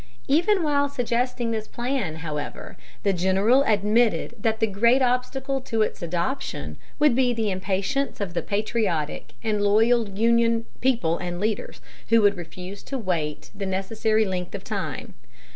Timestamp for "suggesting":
0.89-1.51